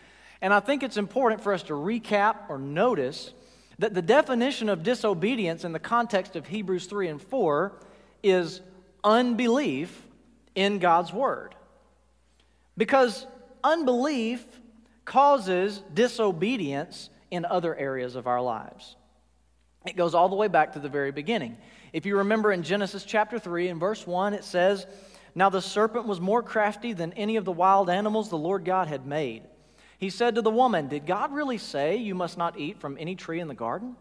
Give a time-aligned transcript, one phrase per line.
[0.40, 3.32] And I think it's important for us to recap or notice
[3.78, 7.72] that the definition of disobedience in the context of Hebrews 3 and 4
[8.22, 8.60] is
[9.02, 10.06] unbelief
[10.54, 11.54] in God's word.
[12.76, 13.26] Because
[13.64, 14.44] unbelief
[15.04, 18.96] causes disobedience in other areas of our lives.
[19.86, 21.56] It goes all the way back to the very beginning.
[21.92, 24.86] If you remember in Genesis chapter 3 and verse 1, it says,
[25.34, 28.88] Now the serpent was more crafty than any of the wild animals the Lord God
[28.88, 29.42] had made.
[29.98, 33.14] He said to the woman, Did God really say you must not eat from any
[33.14, 33.96] tree in the garden?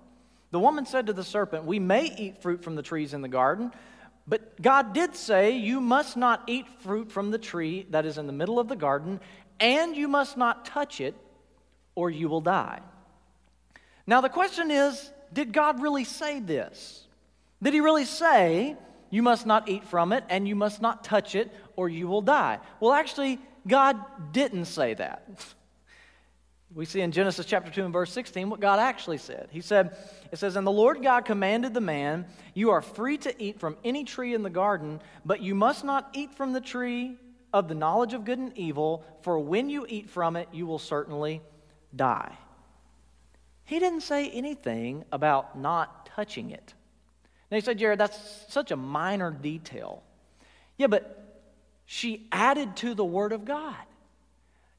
[0.52, 3.28] The woman said to the serpent, We may eat fruit from the trees in the
[3.28, 3.72] garden,
[4.28, 8.28] but God did say you must not eat fruit from the tree that is in
[8.28, 9.20] the middle of the garden,
[9.60, 11.16] and you must not touch it,
[11.94, 12.80] or you will die.
[14.08, 17.06] Now, the question is did God really say this?
[17.62, 18.76] Did he really say,
[19.10, 22.22] you must not eat from it and you must not touch it or you will
[22.22, 22.60] die?
[22.80, 23.98] Well, actually, God
[24.32, 25.28] didn't say that.
[26.74, 29.48] We see in Genesis chapter 2 and verse 16 what God actually said.
[29.50, 29.96] He said,
[30.34, 33.78] It says, And the Lord God commanded the man, You are free to eat from
[33.86, 37.16] any tree in the garden, but you must not eat from the tree
[37.54, 40.80] of the knowledge of good and evil, for when you eat from it, you will
[40.80, 41.42] certainly
[41.96, 42.38] die.
[43.66, 46.74] He didn't say anything about not touching it.
[47.52, 50.04] Now you say, Jared, that's such a minor detail.
[50.78, 51.44] Yeah, but
[51.86, 53.76] she added to the Word of God.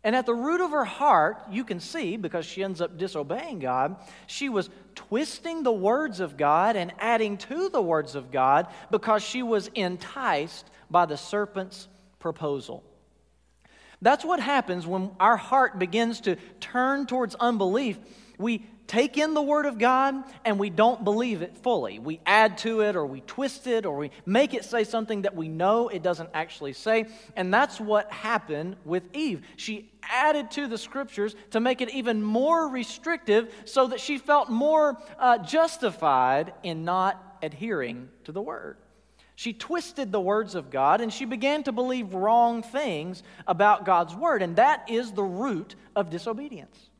[0.05, 3.59] And at the root of her heart, you can see, because she ends up disobeying
[3.59, 3.97] God,
[4.29, 9.25] she was twisting the words of God and adding to the words of God because
[9.25, 11.89] she was enticed by the serpent's
[12.21, 12.85] proposal.
[14.01, 17.99] That's what happens when our heart begins to turn towards unbelief.
[18.39, 20.15] We take in the Word of God
[20.45, 21.99] and we don't believe it fully.
[21.99, 25.35] We add to it or we twist it or we make it say something that
[25.35, 27.07] we know it doesn't actually say.
[27.35, 29.43] And that's what happened with Eve.
[29.57, 34.49] She added to the Scriptures to make it even more restrictive so that she felt
[34.49, 38.77] more uh, justified in not adhering to the Word.
[39.35, 44.15] She twisted the words of God and she began to believe wrong things about God's
[44.15, 44.43] Word.
[44.43, 46.91] And that is the root of disobedience.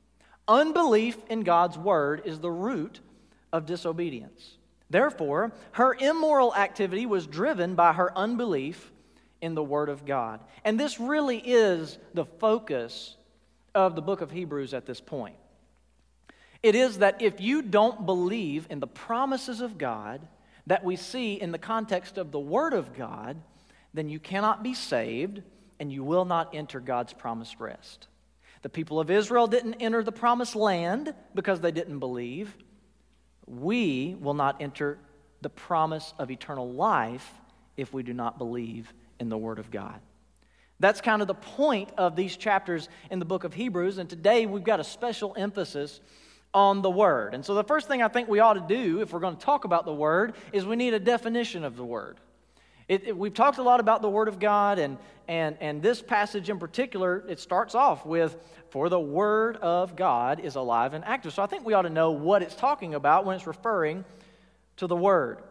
[0.49, 3.01] Unbelief in God's word is the root
[3.53, 4.57] of disobedience.
[4.89, 8.93] Therefore, her immoral activity was driven by her unbelief
[9.41, 10.41] in the word of God.
[10.65, 13.17] And this really is the focus
[13.75, 15.37] of the book of Hebrews at this point.
[16.63, 20.27] It is that if you don't believe in the promises of God
[20.67, 23.37] that we see in the context of the word of God,
[23.95, 25.43] then you cannot be saved
[25.79, 28.09] and you will not enter God's promised rest.
[28.67, 32.53] The people of Israel didn't enter the promised land because they didn't believe.
[33.47, 34.99] We will not enter
[35.41, 37.33] the promise of eternal life
[37.77, 40.01] if we do not believe in the Word of God.
[40.81, 44.47] That's kind of the point of these chapters in the book of Hebrews, and today
[44.47, 46.01] we've got a special emphasis
[46.53, 47.35] on the Word.
[47.35, 49.45] And so, the first thing I think we ought to do if we're going to
[49.45, 52.19] talk about the Word is we need a definition of the Word.
[52.89, 54.97] It, it, we've talked a lot about the Word of God, and,
[55.27, 58.37] and, and this passage in particular, it starts off with,
[58.71, 61.33] For the Word of God is alive and active.
[61.33, 64.05] So I think we ought to know what it's talking about when it's referring
[64.77, 65.43] to the Word.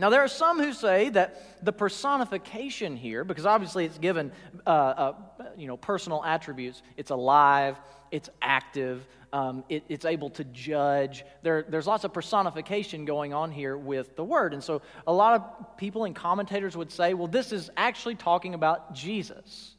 [0.00, 4.30] Now, there are some who say that the personification here, because obviously it's given
[4.64, 5.12] uh, uh,
[5.56, 7.76] you know, personal attributes, it's alive,
[8.12, 11.24] it's active, um, it, it's able to judge.
[11.42, 14.54] There, there's lots of personification going on here with the word.
[14.54, 18.54] And so a lot of people and commentators would say, well, this is actually talking
[18.54, 19.74] about Jesus.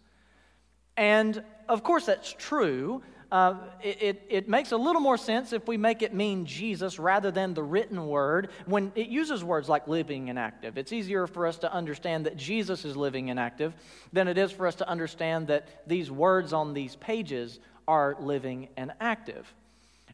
[0.97, 3.01] And of course, that's true.
[3.31, 6.97] Uh, it, it, it, makes a little more sense if we make it mean Jesus
[6.97, 10.79] rather than the written word when it uses words like living and active.
[10.79, 13.75] It's easier for us to understand that Jesus is living and active
[14.11, 18.69] than it is for us to understand that these words on these pages are living
[18.77, 19.51] and active.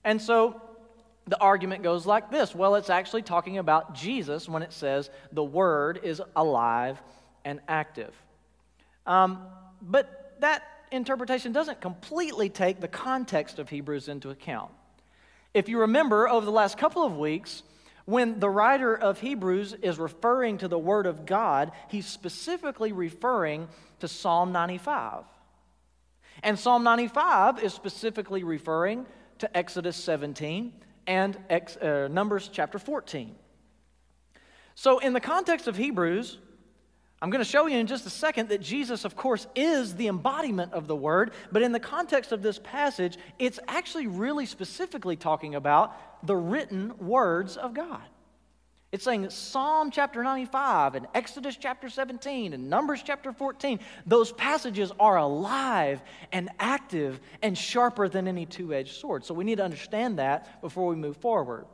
[0.06, 0.62] And so
[1.28, 5.44] the argument goes like this well, it's actually talking about Jesus when it says the
[5.44, 7.00] word is alive
[7.44, 8.14] and active.
[9.06, 9.46] Um,
[9.82, 14.72] but that interpretation doesn't completely take the context of Hebrews into account.
[15.54, 17.62] If you remember, over the last couple of weeks,
[18.06, 23.68] when the writer of Hebrews is referring to the Word of God, he's specifically referring
[24.00, 25.24] to Psalm 95.
[26.44, 29.06] And Psalm 95 is specifically referring
[29.40, 30.74] to Exodus 17
[31.08, 33.36] and Ex, uh, Numbers chapter 14.
[34.76, 36.38] So, in the context of Hebrews,
[37.22, 40.08] I'm going to show you in just a second that Jesus, of course, is the
[40.08, 45.16] embodiment of the Word, but in the context of this passage, it's actually really specifically
[45.16, 48.02] talking about the written words of God.
[48.96, 54.90] It's saying Psalm chapter 95 and Exodus chapter 17 and Numbers chapter 14, those passages
[54.98, 56.02] are alive
[56.32, 59.26] and active and sharper than any two edged sword.
[59.26, 61.66] So we need to understand that before we move forward.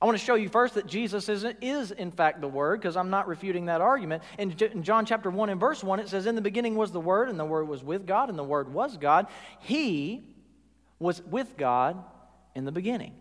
[0.00, 2.96] I want to show you first that Jesus is, is in fact the Word, because
[2.96, 4.22] I'm not refuting that argument.
[4.38, 7.00] In, in John chapter 1 and verse 1, it says, In the beginning was the
[7.00, 9.26] Word, and the Word was with God, and the Word was God.
[9.58, 10.34] He
[10.98, 12.02] was with God
[12.54, 13.12] in the beginning.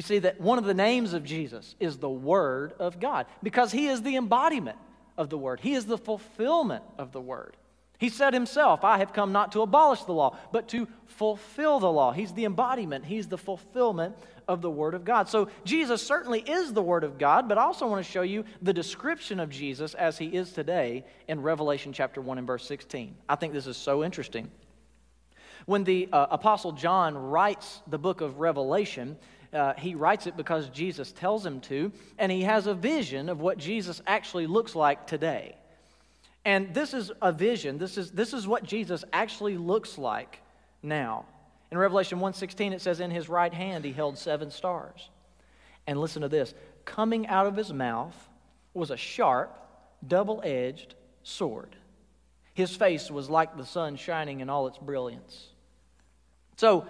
[0.00, 3.70] We see that one of the names of Jesus is the Word of God, because
[3.70, 4.78] He is the embodiment
[5.18, 7.54] of the Word, He is the fulfillment of the Word.
[7.98, 11.92] He said himself, I have come not to abolish the law, but to fulfill the
[11.92, 12.12] law.
[12.12, 14.16] He's the embodiment, he's the fulfillment
[14.48, 15.28] of the Word of God.
[15.28, 18.46] So Jesus certainly is the Word of God, but I also want to show you
[18.62, 23.14] the description of Jesus as he is today in Revelation chapter 1 and verse 16.
[23.28, 24.50] I think this is so interesting.
[25.66, 29.18] When the uh, Apostle John writes the book of Revelation,
[29.52, 33.40] uh, he writes it because Jesus tells him to, and he has a vision of
[33.40, 35.56] what Jesus actually looks like today.
[36.44, 37.78] And this is a vision.
[37.78, 40.40] This is, this is what Jesus actually looks like
[40.82, 41.26] now.
[41.70, 45.10] In Revelation 1:16 it says in his right hand he held seven stars.
[45.86, 46.54] And listen to this,
[46.84, 48.16] coming out of his mouth
[48.74, 49.56] was a sharp,
[50.06, 51.76] double-edged sword.
[52.54, 55.48] His face was like the sun shining in all its brilliance.
[56.56, 56.86] So,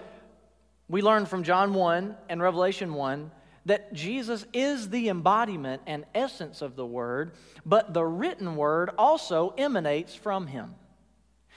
[0.91, 3.31] we learn from John 1 and Revelation 1
[3.67, 7.33] that Jesus is the embodiment and essence of the Word,
[7.65, 10.75] but the written Word also emanates from Him.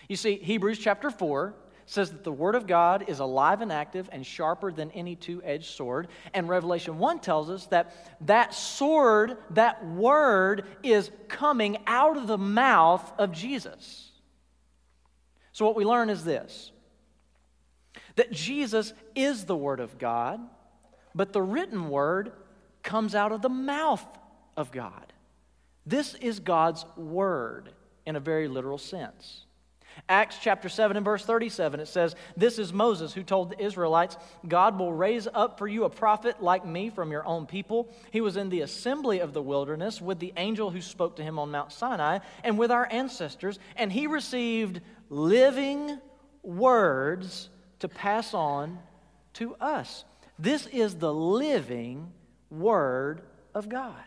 [0.07, 1.55] You see, Hebrews chapter 4
[1.87, 5.41] says that the Word of God is alive and active and sharper than any two
[5.43, 6.09] edged sword.
[6.35, 7.95] And Revelation 1 tells us that
[8.27, 14.11] that sword, that Word, is coming out of the mouth of Jesus.
[15.53, 16.72] So, what we learn is this
[18.15, 20.39] that Jesus is the Word of God,
[21.15, 22.31] but the written Word
[22.81, 24.05] comes out of the mouth
[24.57, 25.13] of God.
[25.85, 27.69] This is God's Word
[28.05, 29.45] in a very literal sense.
[30.09, 34.17] Acts chapter 7 and verse 37, it says, This is Moses who told the Israelites,
[34.47, 37.93] God will raise up for you a prophet like me from your own people.
[38.11, 41.37] He was in the assembly of the wilderness with the angel who spoke to him
[41.37, 45.99] on Mount Sinai and with our ancestors, and he received living
[46.41, 47.49] words
[47.83, 48.79] to pass on
[49.33, 50.05] to us.
[50.39, 52.13] This is the living
[52.49, 53.21] Word
[53.53, 54.01] of God.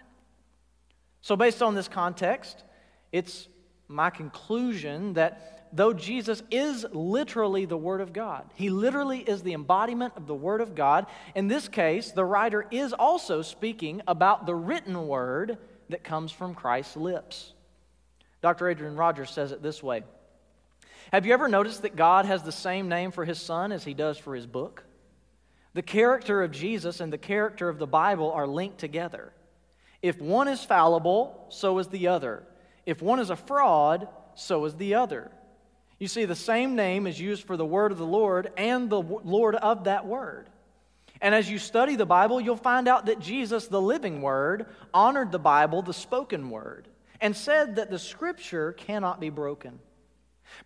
[1.20, 2.64] So, based on this context,
[3.12, 3.48] it's
[3.86, 9.52] my conclusion that though Jesus is literally the Word of God, he literally is the
[9.52, 11.04] embodiment of the Word of God.
[11.34, 15.58] In this case, the writer is also speaking about the written Word
[15.90, 17.52] that comes from Christ's lips.
[18.40, 18.70] Dr.
[18.70, 20.02] Adrian Rogers says it this way
[21.12, 23.94] Have you ever noticed that God has the same name for his Son as he
[23.94, 24.84] does for his book?
[25.74, 29.32] The character of Jesus and the character of the Bible are linked together.
[30.02, 32.42] If one is fallible, so is the other.
[32.86, 35.30] If one is a fraud, so is the other.
[35.98, 39.00] You see, the same name is used for the word of the Lord and the
[39.00, 40.48] Lord of that word.
[41.20, 45.32] And as you study the Bible, you'll find out that Jesus, the living word, honored
[45.32, 46.88] the Bible, the spoken word,
[47.20, 49.78] and said that the scripture cannot be broken.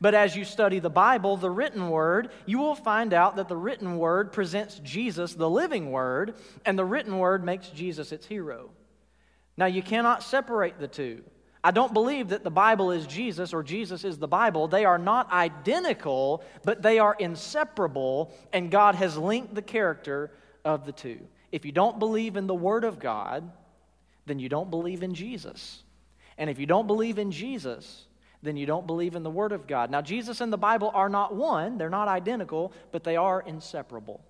[0.01, 3.57] But as you study the Bible, the written word, you will find out that the
[3.57, 6.35] written word presents Jesus, the living word,
[6.65, 8.71] and the written word makes Jesus its hero.
[9.57, 11.23] Now, you cannot separate the two.
[11.63, 14.69] I don't believe that the Bible is Jesus or Jesus is the Bible.
[14.69, 20.31] They are not identical, but they are inseparable, and God has linked the character
[20.65, 21.21] of the two.
[21.53, 23.51] If you don't believe in the Word of God,
[24.25, 25.83] then you don't believe in Jesus.
[26.39, 28.07] And if you don't believe in Jesus,
[28.43, 29.91] then you don't believe in the Word of God.
[29.91, 34.23] Now, Jesus and the Bible are not one, they're not identical, but they are inseparable.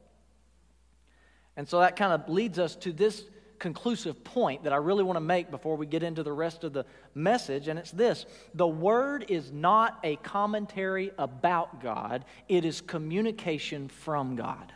[1.57, 3.25] And so that kind of leads us to this
[3.59, 6.73] conclusive point that I really want to make before we get into the rest of
[6.73, 12.81] the message, and it's this The Word is not a commentary about God, it is
[12.81, 14.73] communication from God.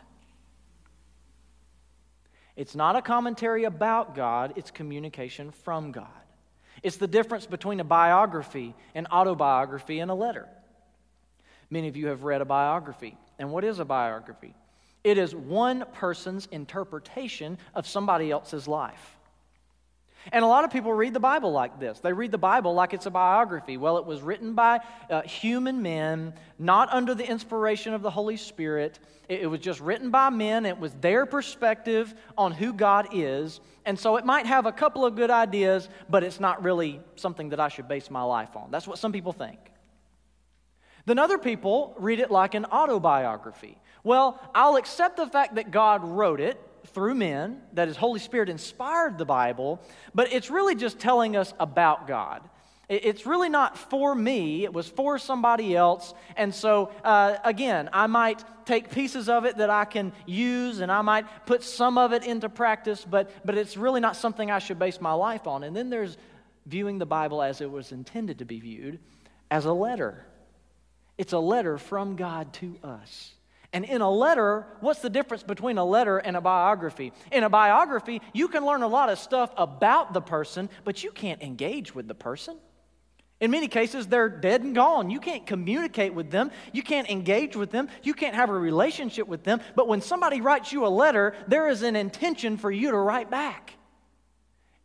[2.55, 6.07] It's not a commentary about God, it's communication from God.
[6.83, 10.47] It's the difference between a biography, an autobiography, and a letter.
[11.69, 13.17] Many of you have read a biography.
[13.39, 14.53] And what is a biography?
[15.03, 19.17] It is one person's interpretation of somebody else's life.
[20.31, 21.99] And a lot of people read the Bible like this.
[21.99, 23.77] They read the Bible like it's a biography.
[23.77, 24.79] Well, it was written by
[25.09, 28.99] uh, human men, not under the inspiration of the Holy Spirit.
[29.29, 30.65] It, it was just written by men.
[30.65, 33.59] It was their perspective on who God is.
[33.85, 37.49] And so it might have a couple of good ideas, but it's not really something
[37.49, 38.71] that I should base my life on.
[38.71, 39.59] That's what some people think.
[41.05, 43.77] Then other people read it like an autobiography.
[44.03, 48.49] Well, I'll accept the fact that God wrote it, through men, that His Holy Spirit
[48.49, 49.81] inspired the Bible,
[50.13, 52.41] but it's really just telling us about God.
[52.87, 56.13] It's really not for me, it was for somebody else.
[56.35, 60.91] And so, uh, again, I might take pieces of it that I can use and
[60.91, 64.59] I might put some of it into practice, but, but it's really not something I
[64.59, 65.63] should base my life on.
[65.63, 66.17] And then there's
[66.67, 68.99] viewing the Bible as it was intended to be viewed
[69.49, 70.25] as a letter.
[71.17, 73.34] It's a letter from God to us.
[73.75, 77.11] And in a letter, what's the difference between a letter and a biography?
[77.29, 81.11] In a biography, you can learn a lot of stuff about the person, but you
[81.11, 82.57] can't engage with the person.
[83.41, 85.09] In many cases, they're dead and gone.
[85.09, 86.51] You can't communicate with them.
[86.71, 87.89] You can't engage with them.
[88.01, 89.59] You can't have a relationship with them.
[89.75, 93.29] But when somebody writes you a letter, there is an intention for you to write
[93.29, 93.73] back.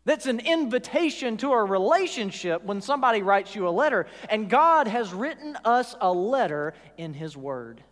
[0.04, 4.06] That's an invitation to a relationship when somebody writes you a letter.
[4.28, 7.84] And God has written us a letter in His Word.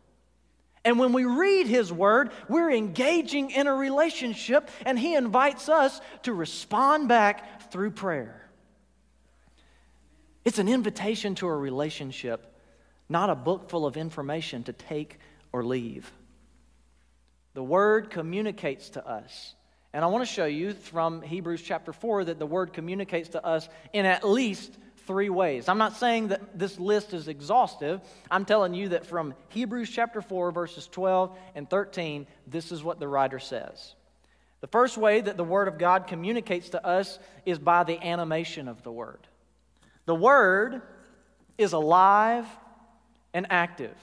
[0.84, 6.00] And when we read His Word, we're engaging in a relationship, and He invites us
[6.22, 8.48] to respond back through prayer.
[10.44, 12.54] It's an invitation to a relationship,
[13.08, 15.18] not a book full of information to take
[15.52, 16.10] or leave.
[17.54, 19.54] The Word communicates to us.
[19.92, 23.44] And I want to show you from Hebrews chapter 4 that the Word communicates to
[23.44, 24.72] us in at least
[25.08, 25.68] three ways.
[25.68, 28.02] I'm not saying that this list is exhaustive.
[28.30, 33.00] I'm telling you that from Hebrews chapter 4, verses 12 and 13, this is what
[33.00, 33.94] the writer says.
[34.60, 38.68] The first way that the Word of God communicates to us is by the animation
[38.68, 39.26] of the Word.
[40.04, 40.82] The Word
[41.56, 42.46] is alive
[43.32, 43.96] and active.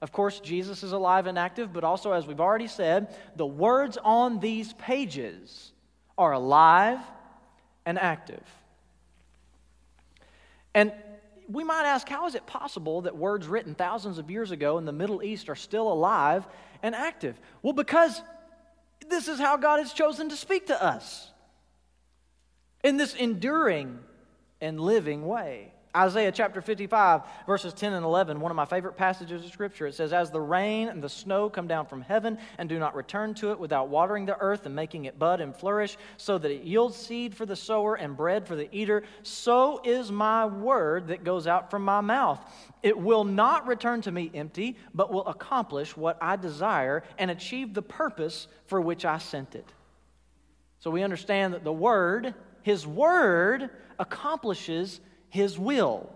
[0.00, 3.98] Of course, Jesus is alive and active, but also, as we've already said, the words
[4.04, 5.72] on these pages
[6.16, 7.00] are alive
[7.84, 8.44] and active.
[10.74, 10.92] And
[11.48, 14.84] we might ask, how is it possible that words written thousands of years ago in
[14.84, 16.46] the Middle East are still alive
[16.82, 17.38] and active?
[17.62, 18.22] Well, because
[19.08, 21.30] this is how God has chosen to speak to us
[22.82, 23.98] in this enduring
[24.60, 25.72] and living way.
[25.94, 29.86] Isaiah chapter 55, verses 10 and 11, one of my favorite passages of Scripture.
[29.86, 32.94] It says, As the rain and the snow come down from heaven and do not
[32.94, 36.50] return to it without watering the earth and making it bud and flourish, so that
[36.50, 41.08] it yields seed for the sower and bread for the eater, so is my word
[41.08, 42.40] that goes out from my mouth.
[42.82, 47.74] It will not return to me empty, but will accomplish what I desire and achieve
[47.74, 49.68] the purpose for which I sent it.
[50.78, 53.68] So we understand that the word, his word,
[53.98, 55.00] accomplishes
[55.32, 56.12] his will.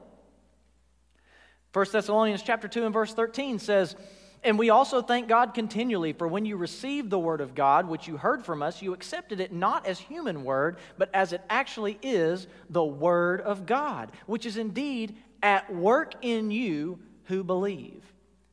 [1.73, 3.97] 1 Thessalonians chapter 2 and verse 13 says,
[4.45, 8.07] and we also thank God continually for when you received the word of God, which
[8.07, 11.99] you heard from us, you accepted it not as human word, but as it actually
[12.03, 18.03] is the word of God, which is indeed at work in you who believe.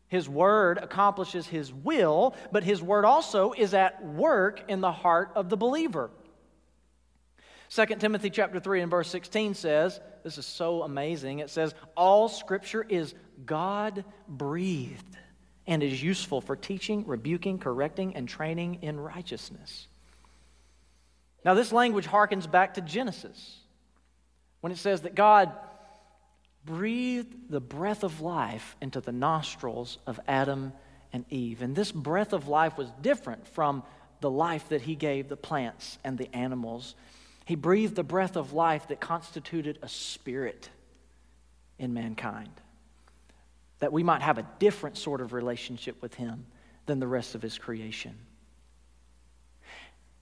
[0.08, 5.32] His word accomplishes his will, but his word also is at work in the heart
[5.36, 6.10] of the believer.
[7.76, 11.40] 2 Timothy chapter 3 and verse 16 says, this is so amazing.
[11.40, 13.14] It says, All scripture is
[13.46, 15.18] God breathed
[15.68, 19.88] and is useful for teaching, rebuking, correcting, and training in righteousness.
[21.46, 23.60] Now, this language harkens back to Genesis
[24.62, 25.52] when it says that God
[26.66, 30.72] breathed the breath of life into the nostrils of Adam
[31.12, 31.62] and Eve.
[31.62, 33.84] And this breath of life was different from
[34.22, 36.96] the life that he gave the plants and the animals
[37.46, 40.70] He breathed the breath of life that constituted a spirit
[41.78, 42.52] in mankind,
[43.80, 46.46] that we might have a different sort of relationship with Him
[46.86, 48.16] than the rest of His creation.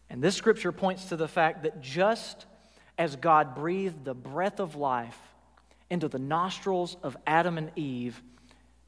[0.09, 2.45] And this scripture points to the fact that just
[2.97, 5.17] as God breathed the breath of life
[5.89, 8.21] into the nostrils of Adam and Eve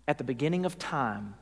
[0.07, 1.35] at the beginning of time,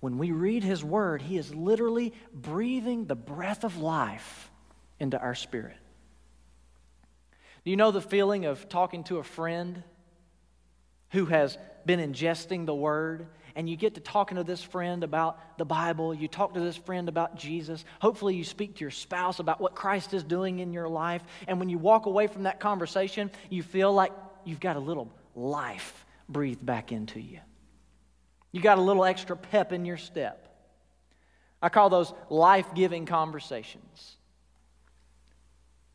[0.00, 4.50] when we read His Word, He is literally breathing the breath of life
[4.98, 5.76] into our spirit.
[7.66, 9.82] Do you know the feeling of talking to a friend
[11.10, 15.58] who has been ingesting the Word and you get to talking to this friend about
[15.58, 17.84] the Bible, you talk to this friend about Jesus.
[18.00, 21.24] Hopefully, you speak to your spouse about what Christ is doing in your life.
[21.48, 24.12] And when you walk away from that conversation, you feel like
[24.44, 27.40] you've got a little life breathed back into you.
[28.52, 30.56] You got a little extra pep in your step.
[31.60, 34.14] I call those life giving conversations.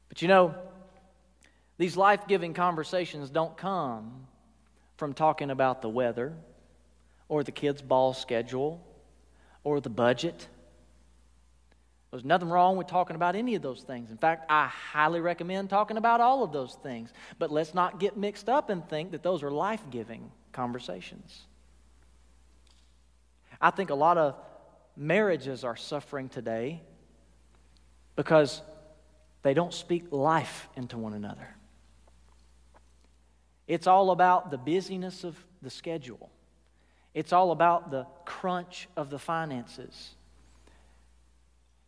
[0.09, 0.53] But you know,
[1.81, 4.27] these life giving conversations don't come
[4.97, 6.31] from talking about the weather
[7.27, 8.85] or the kids' ball schedule
[9.63, 10.47] or the budget.
[12.11, 14.11] There's nothing wrong with talking about any of those things.
[14.11, 17.11] In fact, I highly recommend talking about all of those things.
[17.39, 21.47] But let's not get mixed up and think that those are life giving conversations.
[23.59, 24.35] I think a lot of
[24.95, 26.83] marriages are suffering today
[28.15, 28.61] because
[29.41, 31.55] they don't speak life into one another.
[33.71, 36.29] It's all about the busyness of the schedule.
[37.13, 40.09] It's all about the crunch of the finances.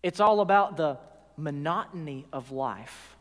[0.01, 0.97] It's all about the
[1.35, 3.17] monotony of life.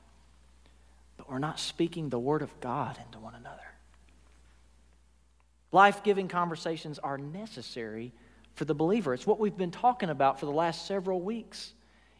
[1.16, 3.58] But we're not speaking the Word of God into one another.
[5.72, 8.12] Life giving conversations are necessary
[8.54, 9.12] for the believer.
[9.12, 11.72] It's what we've been talking about for the last several weeks.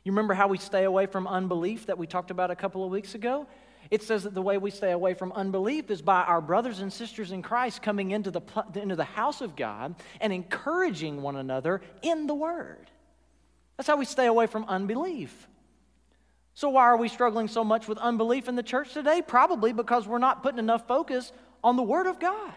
[0.03, 2.91] You remember how we stay away from unbelief that we talked about a couple of
[2.91, 3.47] weeks ago?
[3.91, 6.93] It says that the way we stay away from unbelief is by our brothers and
[6.93, 8.43] sisters in Christ coming into the,
[8.75, 12.91] into the house of God and encouraging one another in the Word.
[13.76, 15.49] That's how we stay away from unbelief.
[16.54, 19.23] So, why are we struggling so much with unbelief in the church today?
[19.26, 21.33] Probably because we're not putting enough focus
[21.65, 22.52] on the Word of God.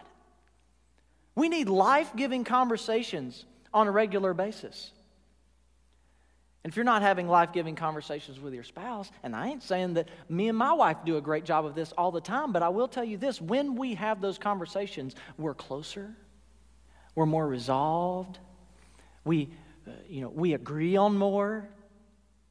[1.34, 4.92] We need life giving conversations on a regular basis.
[6.66, 9.94] And if you're not having life giving conversations with your spouse, and I ain't saying
[9.94, 12.60] that me and my wife do a great job of this all the time, but
[12.60, 16.12] I will tell you this when we have those conversations, we're closer,
[17.14, 18.40] we're more resolved,
[19.24, 19.48] we,
[19.86, 21.68] uh, you know, we agree on more.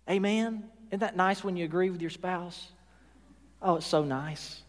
[0.10, 0.64] Amen?
[0.92, 2.70] Isn't that nice when you agree with your spouse?
[3.62, 4.62] Oh, it's so nice.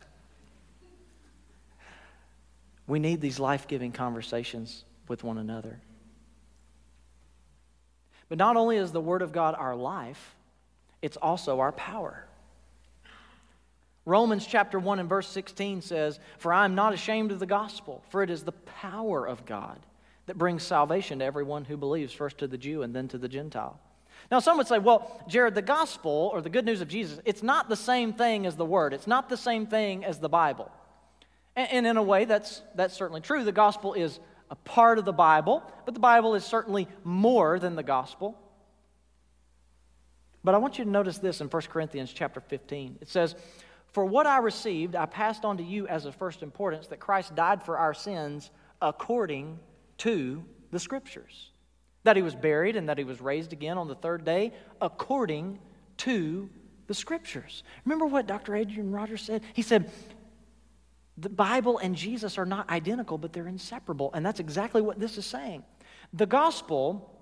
[2.88, 5.78] We need these life giving conversations with one another.
[8.28, 10.34] But not only is the Word of God our life,
[11.02, 12.26] it's also our power.
[14.04, 18.02] Romans chapter 1 and verse 16 says, For I am not ashamed of the gospel,
[18.08, 19.78] for it is the power of God
[20.26, 23.28] that brings salvation to everyone who believes, first to the Jew and then to the
[23.28, 23.78] Gentile.
[24.30, 27.42] Now, some would say, well, Jared, the gospel or the good news of Jesus, it's
[27.42, 30.70] not the same thing as the word, it's not the same thing as the Bible.
[31.54, 33.42] And, in a way, that's, that's certainly true.
[33.42, 37.76] The gospel is a part of the Bible, but the Bible is certainly more than
[37.76, 38.38] the gospel.
[40.44, 42.98] But I want you to notice this in 1 Corinthians chapter 15.
[43.00, 43.34] It says,
[43.92, 47.34] For what I received, I passed on to you as of first importance that Christ
[47.34, 49.58] died for our sins according
[49.98, 51.50] to the Scriptures,
[52.04, 55.58] that he was buried and that he was raised again on the third day according
[55.98, 56.48] to
[56.86, 57.64] the Scriptures.
[57.84, 58.54] Remember what Dr.
[58.54, 59.42] Adrian Rogers said?
[59.52, 59.90] He said,
[61.18, 64.10] the Bible and Jesus are not identical, but they're inseparable.
[64.12, 65.64] And that's exactly what this is saying.
[66.12, 67.18] The gospel,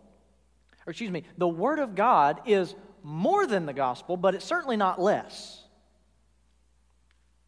[0.86, 4.76] or excuse me, the Word of God is more than the gospel, but it's certainly
[4.76, 5.60] not less.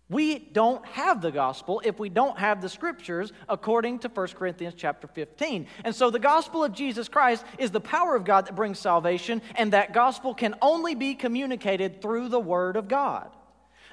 [0.09, 4.75] We don't have the gospel if we don't have the scriptures according to 1 Corinthians
[4.77, 5.67] chapter 15.
[5.83, 9.43] And so the gospel of Jesus Christ is the power of God that brings salvation,
[9.57, 13.31] and that gospel can only be communicated through the Word of God.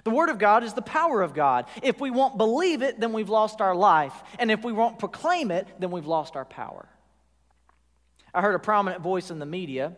[0.03, 1.65] The Word of God is the power of God.
[1.81, 4.13] If we won't believe it, then we've lost our life.
[4.37, 6.87] And if we won't proclaim it, then we've lost our power.
[8.33, 9.93] I heard a prominent voice in the media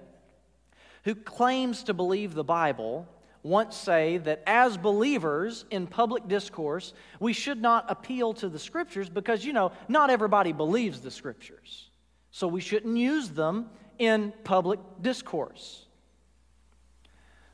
[1.03, 3.07] who claims to believe the Bible
[3.41, 9.07] once say that as believers in public discourse, we should not appeal to the Scriptures
[9.07, 11.89] because, you know, not everybody believes the Scriptures.
[12.31, 15.85] So we shouldn't use them in public discourse.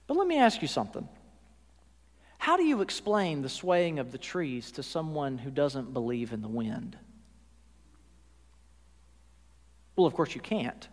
[0.08, 1.08] But let me ask you something.
[2.42, 6.42] How do you explain the swaying of the trees to someone who doesn't believe in
[6.42, 6.98] the wind?
[9.96, 10.88] Well, of course, you can't.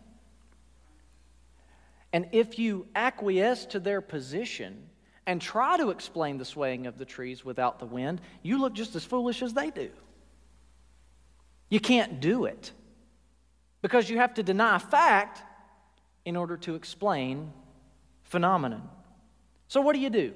[2.12, 4.90] And if you acquiesce to their position
[5.26, 8.94] and try to explain the swaying of the trees without the wind, you look just
[8.94, 9.88] as foolish as they do.
[11.70, 12.72] You can't do it
[13.80, 15.42] because you have to deny fact
[16.26, 17.54] in order to explain
[18.24, 18.86] phenomenon.
[19.68, 20.34] So, what do you do?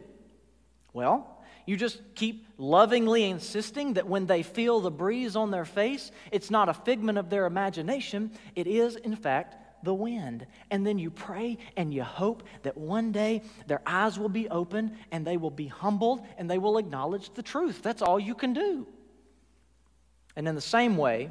[0.92, 6.10] Well, you just keep lovingly insisting that when they feel the breeze on their face,
[6.30, 10.46] it's not a figment of their imagination, it is, in fact, the wind.
[10.70, 14.96] And then you pray and you hope that one day their eyes will be open
[15.10, 17.82] and they will be humbled and they will acknowledge the truth.
[17.82, 18.86] That's all you can do.
[20.36, 21.30] And in the same way,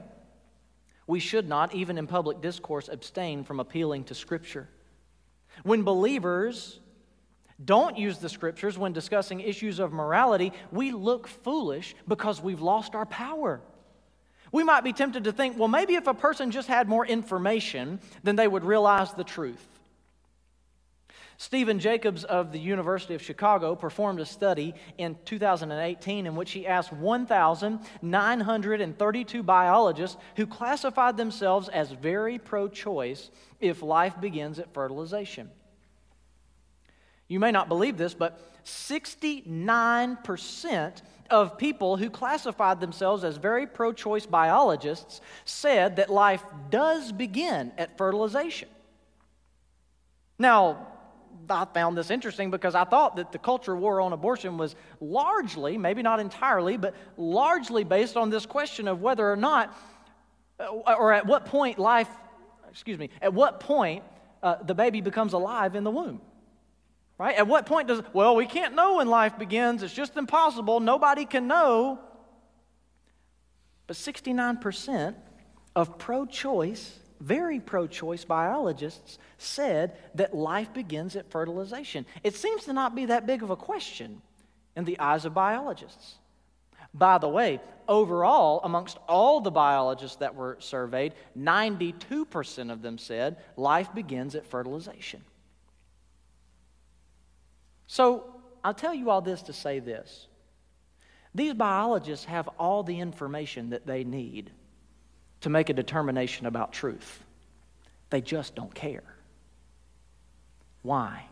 [1.07, 4.69] we should not, even in public discourse, abstain from appealing to Scripture.
[5.63, 6.79] When believers
[7.65, 12.95] don't use the scriptures when discussing issues of morality, we look foolish because we've lost
[12.95, 13.61] our power.
[14.51, 17.99] We might be tempted to think, well, maybe if a person just had more information,
[18.23, 19.67] then they would realize the truth.
[21.37, 26.67] Steven Jacobs of the University of Chicago performed a study in 2018 in which he
[26.67, 35.49] asked 1,932 biologists who classified themselves as very pro choice if life begins at fertilization.
[37.31, 43.93] You may not believe this, but 69% of people who classified themselves as very pro
[43.93, 48.67] choice biologists said that life does begin at fertilization.
[50.37, 50.87] Now,
[51.49, 55.77] I found this interesting because I thought that the culture war on abortion was largely,
[55.77, 59.73] maybe not entirely, but largely based on this question of whether or not,
[60.59, 62.09] uh, or at what point life,
[62.69, 64.03] excuse me, at what point
[64.43, 66.19] uh, the baby becomes alive in the womb.
[67.21, 67.37] Right?
[67.37, 69.83] At what point does, well, we can't know when life begins.
[69.83, 70.79] It's just impossible.
[70.79, 71.99] Nobody can know.
[73.85, 75.13] But 69%
[75.75, 82.07] of pro choice, very pro choice biologists said that life begins at fertilization.
[82.23, 84.23] It seems to not be that big of a question
[84.75, 86.15] in the eyes of biologists.
[86.91, 93.37] By the way, overall, amongst all the biologists that were surveyed, 92% of them said
[93.57, 95.21] life begins at fertilization.
[97.91, 98.23] So
[98.63, 100.27] I'll tell you all this to say this.
[101.35, 104.49] These biologists have all the information that they need
[105.41, 107.21] to make a determination about truth.
[108.09, 109.03] They just don't care.
[110.83, 111.25] Why?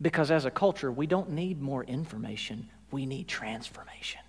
[0.00, 4.21] Because as a culture, we don't need more information, we need transformation.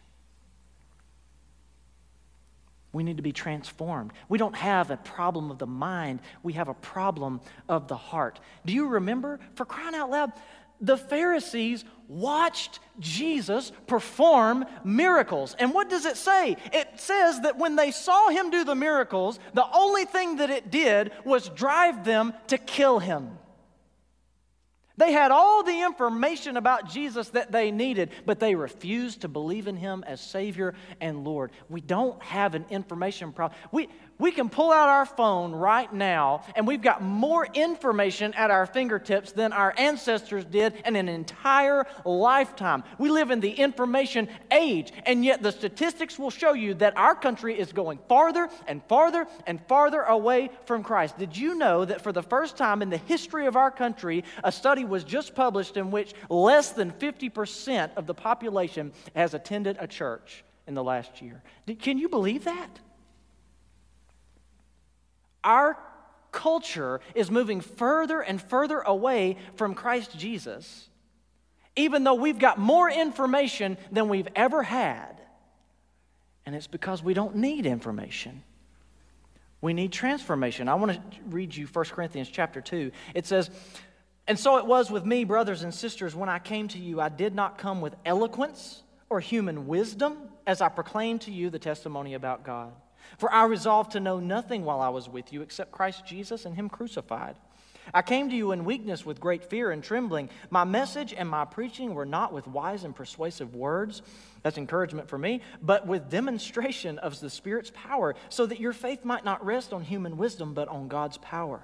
[2.93, 4.13] We need to be transformed.
[4.29, 8.39] We don't have a problem of the mind, we have a problem of the heart.
[8.65, 10.31] Do you remember, for crying out loud,
[10.79, 15.55] the Pharisees watched Jesus perform miracles.
[15.57, 16.57] And what does it say?
[16.73, 20.69] It says that when they saw him do the miracles, the only thing that it
[20.69, 23.37] did was drive them to kill him.
[24.95, 29.67] They had all the information about Jesus that they needed, but they refused to believe
[29.67, 31.51] in him as Savior and Lord.
[31.67, 33.59] We don't have an information problem.
[33.71, 33.89] We,
[34.23, 38.65] we can pull out our phone right now, and we've got more information at our
[38.65, 42.85] fingertips than our ancestors did in an entire lifetime.
[42.97, 47.15] We live in the information age, and yet the statistics will show you that our
[47.15, 51.17] country is going farther and farther and farther away from Christ.
[51.17, 54.53] Did you know that for the first time in the history of our country, a
[54.53, 59.87] study was just published in which less than 50% of the population has attended a
[59.87, 61.43] church in the last year?
[61.81, 62.79] Can you believe that?
[65.43, 65.77] Our
[66.31, 70.89] culture is moving further and further away from Christ Jesus,
[71.75, 75.21] even though we've got more information than we've ever had.
[76.45, 78.43] And it's because we don't need information.
[79.61, 80.67] We need transformation.
[80.67, 82.91] I want to read you 1 Corinthians chapter 2.
[83.13, 83.49] It says,
[84.27, 87.07] And so it was with me, brothers and sisters, when I came to you, I
[87.07, 92.13] did not come with eloquence or human wisdom as I proclaimed to you the testimony
[92.13, 92.73] about God.
[93.17, 96.55] For I resolved to know nothing while I was with you except Christ Jesus and
[96.55, 97.35] Him crucified.
[97.93, 100.29] I came to you in weakness with great fear and trembling.
[100.49, 104.01] My message and my preaching were not with wise and persuasive words,
[104.41, 109.03] that's encouragement for me, but with demonstration of the Spirit's power, so that your faith
[109.03, 111.61] might not rest on human wisdom, but on God's power.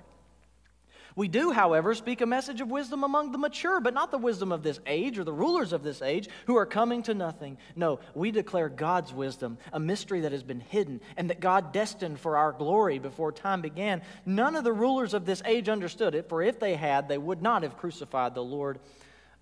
[1.15, 4.51] We do, however, speak a message of wisdom among the mature, but not the wisdom
[4.51, 7.57] of this age or the rulers of this age who are coming to nothing.
[7.75, 12.19] No, we declare God's wisdom, a mystery that has been hidden and that God destined
[12.19, 14.01] for our glory before time began.
[14.25, 17.41] None of the rulers of this age understood it, for if they had, they would
[17.41, 18.79] not have crucified the Lord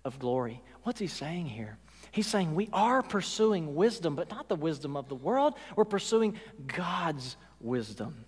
[0.04, 0.62] of glory.
[0.82, 1.78] What's he saying here?
[2.10, 5.54] He's saying we are pursuing wisdom, but not the wisdom of the world.
[5.76, 8.24] We're pursuing God's wisdom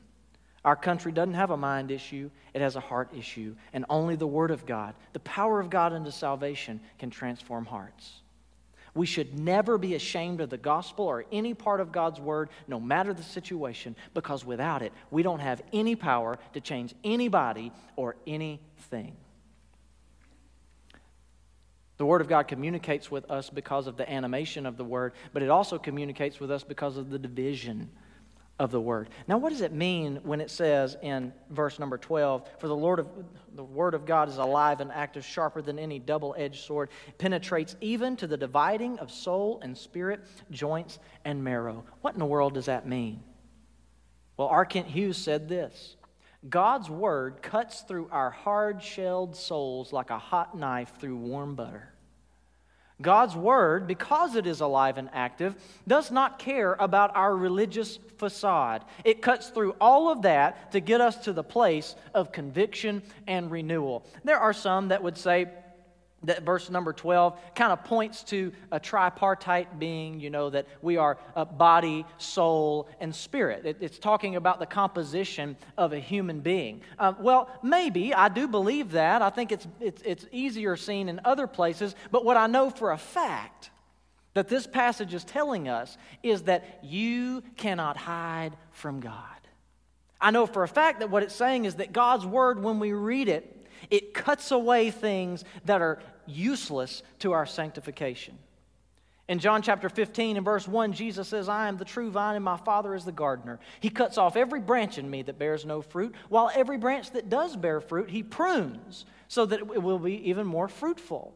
[0.64, 3.54] Our country doesn't have a mind issue, it has a heart issue.
[3.72, 8.20] And only the Word of God, the power of God unto salvation, can transform hearts.
[8.94, 12.80] We should never be ashamed of the gospel or any part of God's Word, no
[12.80, 18.16] matter the situation, because without it, we don't have any power to change anybody or
[18.26, 19.16] anything.
[21.96, 25.42] The Word of God communicates with us because of the animation of the Word, but
[25.42, 27.90] it also communicates with us because of the division
[28.60, 29.08] of the word.
[29.26, 32.98] Now, what does it mean when it says in verse number 12, for the Lord
[32.98, 33.08] of
[33.54, 38.16] the word of God is alive and active, sharper than any double-edged sword, penetrates even
[38.16, 40.20] to the dividing of soul and spirit,
[40.50, 41.84] joints and marrow.
[42.02, 43.22] What in the world does that mean?
[44.36, 44.66] Well, R.
[44.66, 45.96] Kent Hughes said this
[46.46, 51.94] God's word cuts through our hard shelled souls like a hot knife through warm butter.
[53.02, 55.54] God's Word, because it is alive and active,
[55.88, 58.84] does not care about our religious facade.
[59.04, 63.50] It cuts through all of that to get us to the place of conviction and
[63.50, 64.04] renewal.
[64.24, 65.48] There are some that would say,
[66.24, 70.96] that verse number 12 kind of points to a tripartite being, you know, that we
[70.96, 73.64] are a body, soul, and spirit.
[73.64, 76.82] It, it's talking about the composition of a human being.
[76.98, 79.22] Uh, well, maybe, I do believe that.
[79.22, 82.92] I think it's, it's, it's easier seen in other places, but what I know for
[82.92, 83.70] a fact
[84.34, 89.24] that this passage is telling us is that you cannot hide from God.
[90.20, 92.92] I know for a fact that what it's saying is that God's word, when we
[92.92, 93.56] read it,
[93.90, 98.38] it cuts away things that are useless to our sanctification.
[99.28, 102.44] In John chapter 15 and verse 1, Jesus says, I am the true vine and
[102.44, 103.60] my Father is the gardener.
[103.78, 107.30] He cuts off every branch in me that bears no fruit, while every branch that
[107.30, 111.32] does bear fruit, he prunes so that it will be even more fruitful.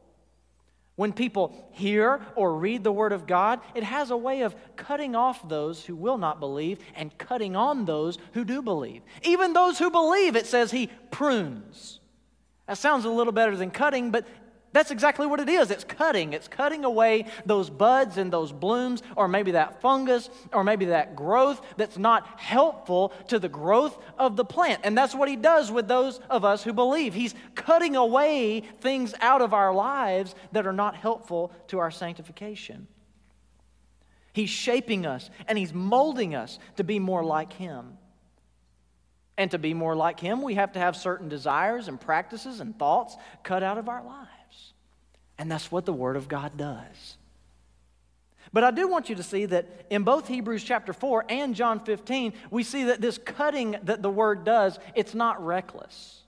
[0.96, 5.14] When people hear or read the Word of God, it has a way of cutting
[5.14, 9.02] off those who will not believe and cutting on those who do believe.
[9.22, 12.00] Even those who believe, it says He prunes.
[12.66, 14.26] That sounds a little better than cutting, but
[14.74, 15.70] that's exactly what it is.
[15.70, 16.32] It's cutting.
[16.32, 21.14] It's cutting away those buds and those blooms, or maybe that fungus, or maybe that
[21.14, 24.80] growth that's not helpful to the growth of the plant.
[24.82, 27.14] And that's what he does with those of us who believe.
[27.14, 32.88] He's cutting away things out of our lives that are not helpful to our sanctification.
[34.32, 37.96] He's shaping us and he's molding us to be more like him.
[39.36, 42.78] And to be more like Him, we have to have certain desires and practices and
[42.78, 44.72] thoughts cut out of our lives.
[45.38, 47.16] And that's what the Word of God does.
[48.52, 51.80] But I do want you to see that in both Hebrews chapter 4 and John
[51.80, 56.20] 15, we see that this cutting that the Word does, it's not reckless.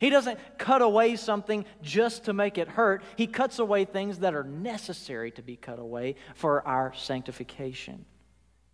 [0.00, 3.02] He doesn't cut away something just to make it hurt.
[3.16, 8.04] He cuts away things that are necessary to be cut away for our sanctification.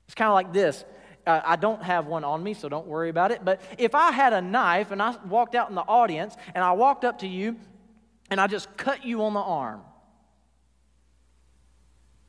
[0.07, 0.85] It's kind of like this
[1.27, 3.45] uh, I don't have one on me, so don't worry about it.
[3.45, 6.73] But if I had a knife and I walked out in the audience and I
[6.73, 7.57] walked up to you
[8.31, 9.83] and I just cut you on the arm,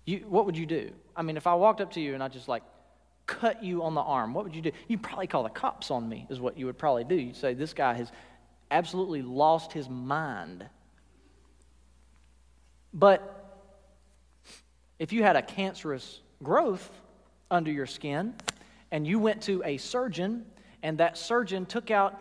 [0.05, 0.91] you, what would you do?
[1.15, 2.63] I mean, if I walked up to you and I just like
[3.27, 4.71] cut you on the arm, what would you do?
[4.87, 7.15] You'd probably call the cops on me, is what you would probably do.
[7.15, 8.11] You'd say, This guy has
[8.69, 10.65] absolutely lost his mind.
[12.93, 13.37] But
[14.99, 16.89] if you had a cancerous growth
[17.49, 18.33] under your skin,
[18.91, 20.45] and you went to a surgeon,
[20.83, 22.19] and that surgeon took out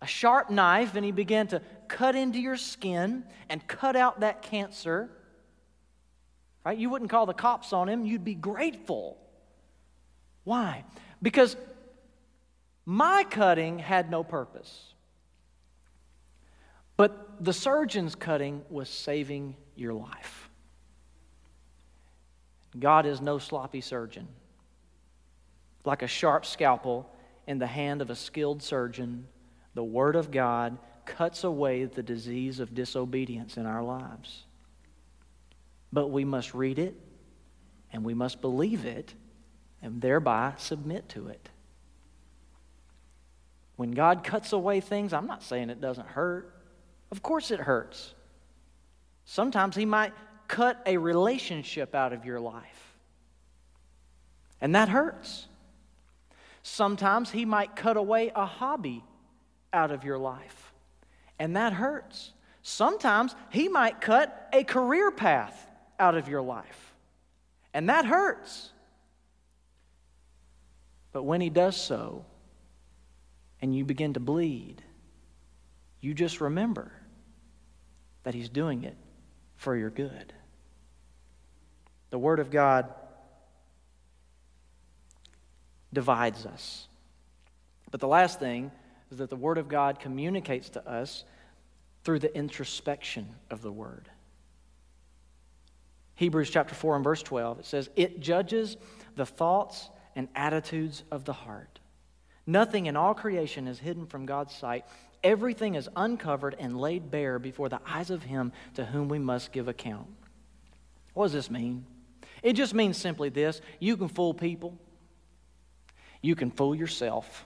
[0.00, 4.42] a sharp knife and he began to cut into your skin and cut out that
[4.42, 5.08] cancer,
[6.64, 6.76] right?
[6.76, 9.16] You wouldn't call the cops on him, you'd be grateful.
[10.44, 10.84] Why?
[11.22, 11.56] Because
[12.84, 14.92] my cutting had no purpose.
[16.96, 20.50] But the surgeon's cutting was saving your life.
[22.78, 24.26] God is no sloppy surgeon
[25.84, 27.08] like a sharp scalpel
[27.46, 29.26] in the hand of a skilled surgeon,
[29.74, 34.44] the Word of God cuts away the disease of disobedience in our lives.
[35.92, 36.94] But we must read it
[37.92, 39.14] and we must believe it
[39.82, 41.48] and thereby submit to it.
[43.76, 46.54] When God cuts away things, I'm not saying it doesn't hurt.
[47.10, 48.14] Of course it hurts.
[49.24, 50.12] Sometimes He might
[50.46, 52.96] cut a relationship out of your life,
[54.60, 55.46] and that hurts.
[56.62, 59.04] Sometimes He might cut away a hobby
[59.72, 60.72] out of your life,
[61.38, 62.32] and that hurts.
[62.62, 66.94] Sometimes He might cut a career path out of your life,
[67.74, 68.70] and that hurts.
[71.12, 72.24] But when He does so,
[73.60, 74.82] and you begin to bleed,
[76.00, 76.92] you just remember
[78.22, 78.96] that He's doing it
[79.56, 80.32] for your good.
[82.10, 82.92] The Word of God
[85.92, 86.88] divides us.
[87.90, 88.70] But the last thing
[89.10, 91.24] is that the Word of God communicates to us
[92.04, 94.08] through the introspection of the Word.
[96.14, 98.76] Hebrews chapter 4 and verse 12, it says, It judges
[99.16, 101.80] the thoughts and attitudes of the heart.
[102.46, 104.84] Nothing in all creation is hidden from God's sight.
[105.22, 109.52] Everything is uncovered and laid bare before the eyes of Him to whom we must
[109.52, 110.08] give account.
[111.14, 111.86] What does this mean?
[112.42, 114.78] It just means simply this you can fool people,
[116.22, 117.44] you can fool yourself,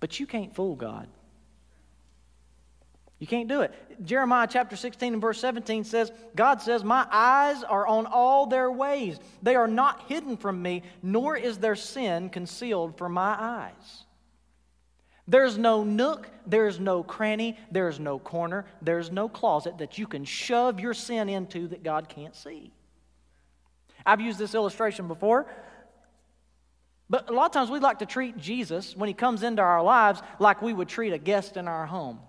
[0.00, 1.08] but you can't fool God.
[3.18, 3.74] You can't do it.
[4.04, 8.70] Jeremiah chapter 16 and verse 17 says, God says, My eyes are on all their
[8.70, 9.18] ways.
[9.42, 14.04] They are not hidden from me, nor is their sin concealed from my eyes.
[15.26, 20.24] There's no nook, there's no cranny, there's no corner, there's no closet that you can
[20.24, 22.72] shove your sin into that God can't see.
[24.06, 25.46] I've used this illustration before.
[27.10, 29.82] But a lot of times we like to treat Jesus, when he comes into our
[29.82, 32.20] lives, like we would treat a guest in our home.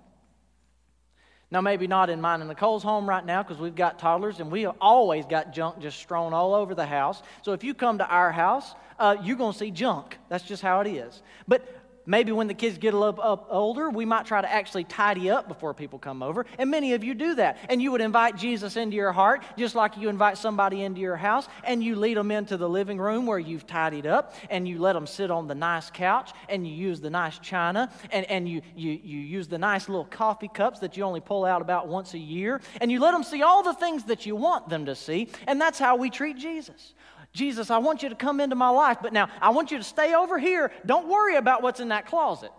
[1.51, 4.51] Now, maybe not in mine and Nicole's home right now because we've got toddlers and
[4.51, 7.23] we have always got junk just strewn all over the house.
[7.41, 10.17] So if you come to our house, uh, you're going to see junk.
[10.29, 11.23] That's just how it is.
[11.47, 11.67] But
[12.09, 15.29] Maybe when the kids get a little up older, we might try to actually tidy
[15.29, 16.47] up before people come over.
[16.57, 17.59] And many of you do that.
[17.69, 21.17] And you would invite Jesus into your heart, just like you invite somebody into your
[21.17, 24.79] house, and you lead them into the living room where you've tidied up, and you
[24.79, 28.49] let them sit on the nice couch, and you use the nice china, and, and
[28.49, 31.87] you, you, you use the nice little coffee cups that you only pull out about
[31.87, 34.87] once a year, and you let them see all the things that you want them
[34.87, 35.29] to see.
[35.45, 36.95] And that's how we treat Jesus.
[37.39, 39.84] Jesus, I want you to come into my life, but now I want you to
[39.84, 40.73] stay over here.
[40.86, 42.52] Don't worry about what's in that closet.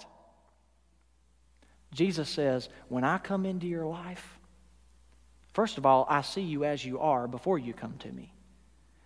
[1.92, 4.38] Jesus says, When I come into your life,
[5.52, 8.32] first of all, I see you as you are before you come to me.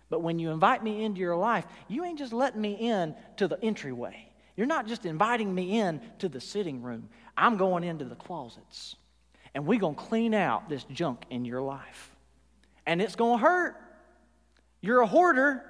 [0.09, 3.49] But when you invite me into your life, you ain't just letting me in to
[3.49, 4.29] the entryway.
[4.55, 7.09] You're not just inviting me in to the sitting room.
[7.35, 8.95] I'm going into the closets.
[9.53, 12.15] And we're going to clean out this junk in your life.
[12.85, 13.75] And it's going to hurt.
[14.85, 15.63] You're a hoarder.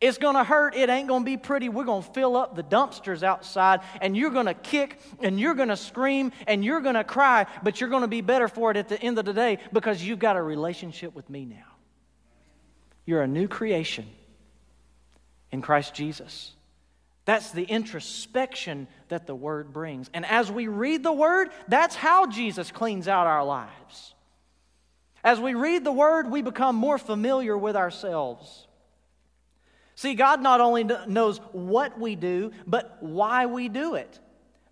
[0.00, 0.74] It's going to hurt.
[0.74, 1.68] It ain't going to be pretty.
[1.68, 5.54] We're going to fill up the dumpsters outside, and you're going to kick, and you're
[5.54, 8.70] going to scream, and you're going to cry, but you're going to be better for
[8.70, 11.56] it at the end of the day because you've got a relationship with me now.
[13.04, 14.06] You're a new creation
[15.52, 16.52] in Christ Jesus.
[17.26, 20.10] That's the introspection that the Word brings.
[20.14, 24.14] And as we read the Word, that's how Jesus cleans out our lives.
[25.22, 28.66] As we read the Word, we become more familiar with ourselves.
[29.94, 34.18] See, God not only knows what we do, but why we do it.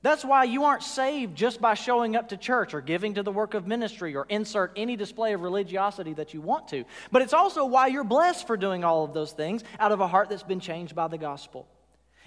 [0.00, 3.32] That's why you aren't saved just by showing up to church or giving to the
[3.32, 6.84] work of ministry or insert any display of religiosity that you want to.
[7.10, 10.06] But it's also why you're blessed for doing all of those things out of a
[10.06, 11.66] heart that's been changed by the gospel.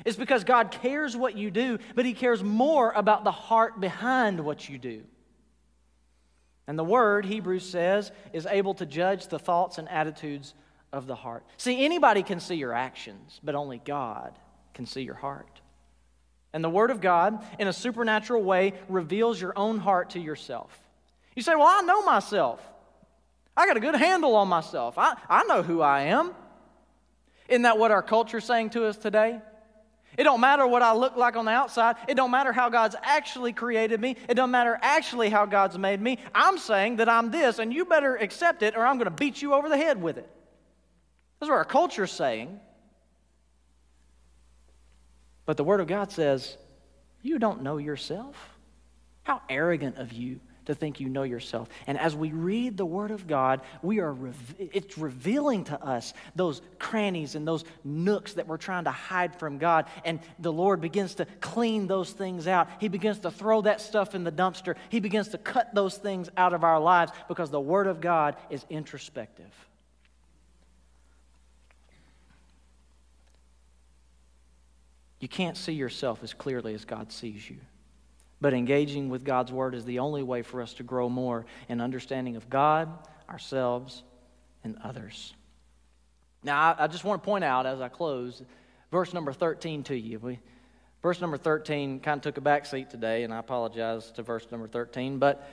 [0.05, 4.39] It's because God cares what you do, but He cares more about the heart behind
[4.41, 5.03] what you do.
[6.71, 10.53] And the word, Hebrews says, is able to judge the thoughts and attitudes
[10.93, 11.43] of the heart.
[11.57, 14.39] See, anybody can see your actions, but only God
[14.73, 15.59] can see your heart.
[16.53, 20.79] And the Word of God, in a supernatural way, reveals your own heart to yourself.
[21.35, 22.65] You say, Well, I know myself.
[23.57, 24.97] I got a good handle on myself.
[24.97, 26.31] I, I know who I am.
[27.49, 29.41] Isn't that what our culture is saying to us today?
[30.17, 31.95] It don't matter what I look like on the outside.
[32.07, 34.17] It don't matter how God's actually created me.
[34.27, 36.19] It don't matter actually how God's made me.
[36.35, 39.41] I'm saying that I'm this, and you better accept it, or I'm going to beat
[39.41, 40.29] you over the head with it.
[41.39, 42.59] That's what our culture's saying.
[45.45, 46.57] But the Word of God says,
[47.21, 48.35] You don't know yourself.
[49.23, 50.39] How arrogant of you
[50.71, 51.69] to think you know yourself.
[51.85, 54.15] And as we read the Word of God, we are
[54.57, 59.57] it's revealing to us those crannies and those nooks that we're trying to hide from
[59.57, 59.85] God.
[60.05, 62.69] And the Lord begins to clean those things out.
[62.79, 64.75] He begins to throw that stuff in the dumpster.
[64.89, 68.35] He begins to cut those things out of our lives because the Word of God
[68.49, 69.51] is introspective.
[75.19, 77.57] You can't see yourself as clearly as God sees you.
[78.41, 81.79] But engaging with God's Word is the only way for us to grow more in
[81.79, 82.89] understanding of God,
[83.29, 84.03] ourselves,
[84.63, 85.33] and others.
[86.43, 88.41] Now, I, I just want to point out as I close
[88.91, 90.19] verse number 13 to you.
[90.19, 90.39] We,
[91.01, 94.47] verse number 13 kind of took a back seat today, and I apologize to verse
[94.51, 95.47] number 13, but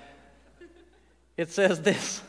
[1.36, 2.22] it says this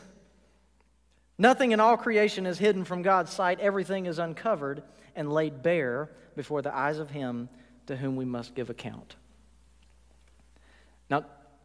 [1.38, 4.82] Nothing in all creation is hidden from God's sight, everything is uncovered
[5.16, 7.48] and laid bare before the eyes of Him
[7.86, 9.16] to whom we must give account.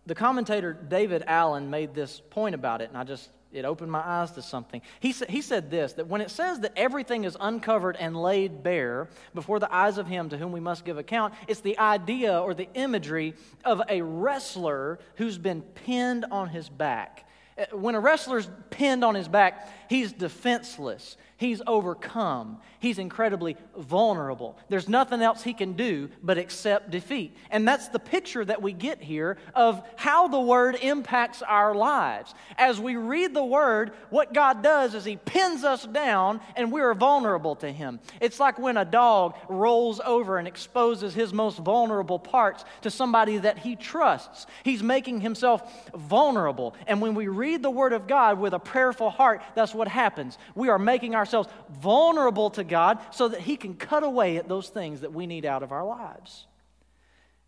[0.05, 4.01] The commentator David Allen made this point about it, and I just, it opened my
[4.05, 4.81] eyes to something.
[4.99, 8.61] He, sa- he said this that when it says that everything is uncovered and laid
[8.61, 12.39] bare before the eyes of him to whom we must give account, it's the idea
[12.39, 13.33] or the imagery
[13.63, 17.27] of a wrestler who's been pinned on his back.
[17.57, 21.17] Uh, When a wrestler's pinned on his back, he's defenseless.
[21.37, 22.59] He's overcome.
[22.79, 24.57] He's incredibly vulnerable.
[24.69, 27.35] There's nothing else he can do but accept defeat.
[27.49, 32.33] And that's the picture that we get here of how the Word impacts our lives.
[32.57, 36.93] As we read the Word, what God does is He pins us down and we're
[36.93, 37.99] vulnerable to Him.
[38.21, 43.37] It's like when a dog rolls over and exposes his most vulnerable parts to somebody
[43.39, 44.45] that he trusts.
[44.63, 46.75] He's making himself vulnerable.
[46.87, 50.37] And when we read the Word of God with a prayerful heart, that's what happens.
[50.53, 51.49] We are making ourselves
[51.79, 55.45] vulnerable to God so that He can cut away at those things that we need
[55.45, 56.45] out of our lives.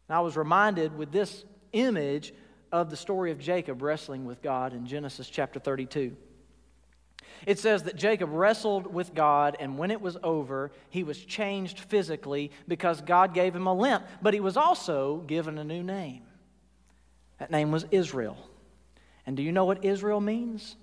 [0.08, 2.34] And I was reminded with this image
[2.72, 6.16] of the story of Jacob wrestling with God in Genesis chapter 32.
[7.46, 11.80] It says that Jacob wrestled with God, and when it was over, he was changed
[11.80, 16.24] physically because God gave him a limp, but he was also given a new name.
[17.38, 18.38] That name was Israel.
[19.26, 20.76] And do you know what Israel means?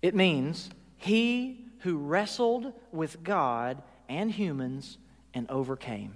[0.00, 0.68] It means
[1.02, 4.98] he who wrestled with God and humans
[5.34, 6.14] and overcame.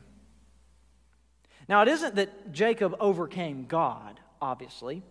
[1.69, 5.03] Now, it isn't that Jacob overcame God, obviously.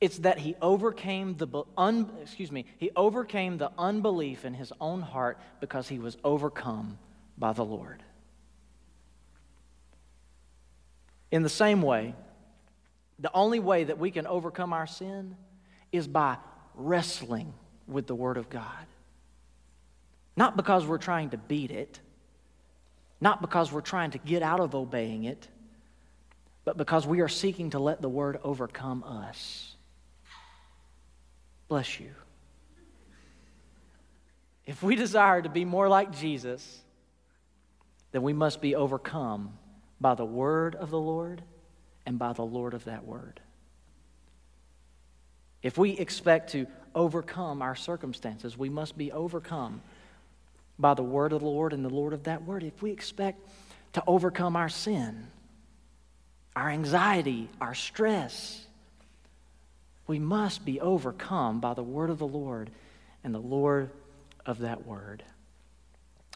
[0.00, 5.02] It's that he overcame the un, excuse me, he overcame the unbelief in his own
[5.02, 6.98] heart because he was overcome
[7.36, 8.02] by the Lord.
[11.32, 12.14] In the same way,
[13.18, 15.36] the only way that we can overcome our sin
[15.90, 16.36] is by
[16.76, 17.52] wrestling
[17.86, 18.86] with the Word of God.
[20.36, 21.98] Not because we're trying to beat it,
[23.20, 25.48] not because we're trying to get out of obeying it,
[26.64, 29.74] but because we are seeking to let the Word overcome us.
[31.68, 32.10] Bless you.
[34.66, 36.80] If we desire to be more like Jesus,
[38.12, 39.56] then we must be overcome
[40.00, 41.42] by the Word of the Lord
[42.04, 43.40] and by the Lord of that Word.
[45.62, 46.66] If we expect to
[46.96, 49.82] overcome our circumstances, we must be overcome
[50.78, 52.64] by the word of the Lord and the Lord of that word.
[52.64, 53.48] If we expect
[53.92, 55.28] to overcome our sin,
[56.56, 58.66] our anxiety, our stress,
[60.06, 62.70] we must be overcome by the word of the Lord
[63.22, 63.90] and the Lord
[64.44, 65.22] of that word.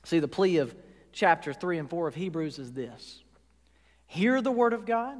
[0.05, 0.75] See, the plea of
[1.13, 3.23] chapter 3 and 4 of Hebrews is this
[4.07, 5.17] Hear the word of God,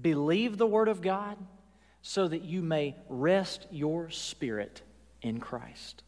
[0.00, 1.36] believe the word of God
[2.02, 4.82] so that you may rest your spirit
[5.22, 6.02] in Christ.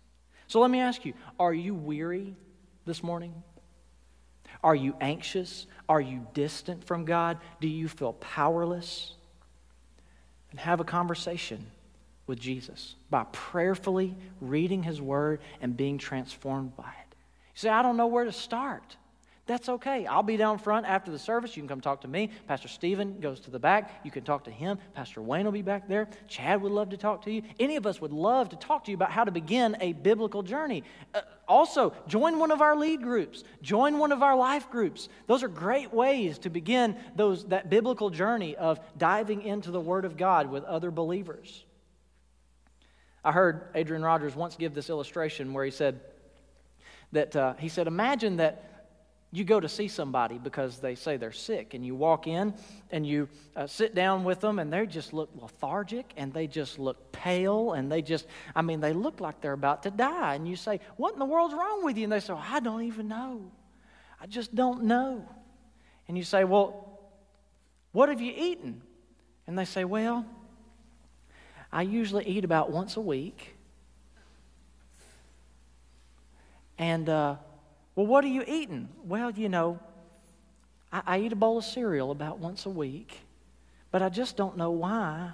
[0.46, 2.34] So let me ask you are you weary
[2.84, 3.34] this morning?
[4.62, 5.66] Are you anxious?
[5.88, 7.38] Are you distant from God?
[7.60, 9.14] Do you feel powerless?
[10.50, 11.66] And have a conversation
[12.26, 17.16] with Jesus by prayerfully reading His Word and being transformed by it.
[17.54, 18.96] You say, I don't know where to start.
[19.46, 20.06] That's okay.
[20.06, 21.56] I'll be down front after the service.
[21.56, 22.30] You can come talk to me.
[22.46, 24.04] Pastor Steven goes to the back.
[24.04, 24.78] You can talk to him.
[24.94, 26.08] Pastor Wayne will be back there.
[26.28, 27.42] Chad would love to talk to you.
[27.58, 30.44] Any of us would love to talk to you about how to begin a biblical
[30.44, 30.84] journey.
[31.12, 33.42] Uh, also, join one of our lead groups.
[33.62, 35.08] Join one of our life groups.
[35.26, 40.04] Those are great ways to begin those, that biblical journey of diving into the Word
[40.04, 41.64] of God with other believers.
[43.24, 46.00] I heard Adrian Rogers once give this illustration where he said
[47.10, 48.71] that uh, he said, imagine that
[49.34, 52.52] you go to see somebody because they say they're sick, and you walk in
[52.90, 56.78] and you uh, sit down with them, and they just look lethargic and they just
[56.78, 60.34] look pale, and they just, I mean, they look like they're about to die.
[60.34, 62.04] And you say, What in the world's wrong with you?
[62.04, 63.50] And they say, I don't even know.
[64.20, 65.26] I just don't know.
[66.08, 67.00] And you say, Well,
[67.92, 68.82] what have you eaten?
[69.46, 70.26] And they say, Well,
[71.72, 73.56] I usually eat about once a week.
[76.76, 77.36] And, uh,
[77.94, 78.88] well, what are you eating?
[79.04, 79.78] Well, you know,
[80.92, 83.20] I, I, eat a bowl of cereal about once a week,
[83.90, 85.30] but I just don't know why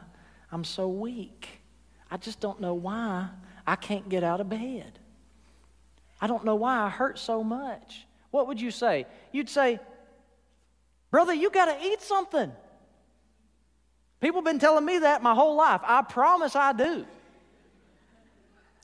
[0.51, 1.49] I'm so weak.
[2.11, 3.29] I just don't know why
[3.67, 4.99] I can't get out of bed.
[6.21, 8.07] I don't know why I hurt so much.
[8.31, 9.07] What would you say?
[9.31, 9.79] You'd say,
[11.11, 12.53] Brother, you got to eat something.
[14.21, 15.81] People have been telling me that my whole life.
[15.85, 17.07] I promise I do.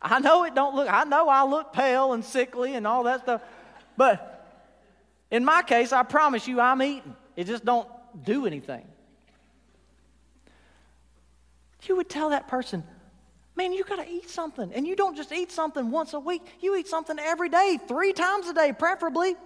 [0.01, 3.23] I know it don't look, I know I look pale and sickly and all that
[3.23, 3.41] stuff.
[3.97, 4.31] But
[5.31, 7.17] in my case, I promise you I'm eating.
[7.37, 7.89] It just don't
[8.23, 8.87] do anything.
[11.87, 12.83] You would tell that person,
[13.57, 14.73] man, you got to eat something.
[14.73, 18.13] And you don't just eat something once a week, you eat something every day, three
[18.13, 19.37] times a day, preferably.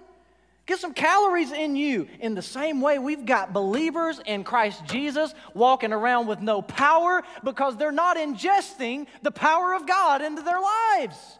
[0.66, 2.08] Get some calories in you.
[2.20, 7.22] In the same way, we've got believers in Christ Jesus walking around with no power
[7.42, 11.37] because they're not ingesting the power of God into their lives.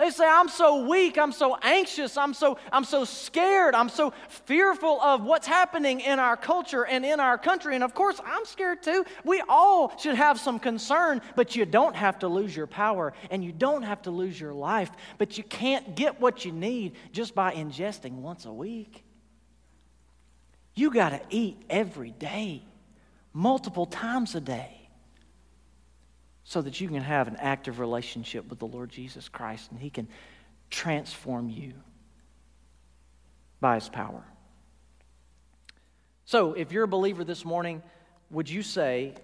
[0.00, 4.14] They say, I'm so weak, I'm so anxious, I'm so, I'm so scared, I'm so
[4.46, 7.74] fearful of what's happening in our culture and in our country.
[7.74, 9.04] And of course, I'm scared too.
[9.24, 13.44] We all should have some concern, but you don't have to lose your power and
[13.44, 14.90] you don't have to lose your life.
[15.18, 19.04] But you can't get what you need just by ingesting once a week.
[20.74, 22.62] You got to eat every day,
[23.34, 24.79] multiple times a day
[26.50, 29.88] so that you can have an active relationship with the Lord Jesus Christ and He
[29.88, 30.08] can
[30.68, 31.74] transform you
[33.60, 34.24] by His power.
[36.24, 37.84] So, if you're a believer this morning,
[38.32, 39.14] would you say,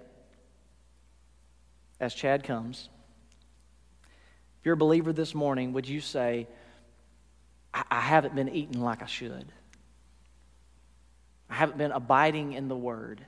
[1.98, 2.90] as Chad comes,
[4.60, 6.46] if you're a believer this morning, would you say,
[7.74, 9.46] I, I haven't been eating like I should?
[11.50, 13.20] I haven't been abiding in the Word.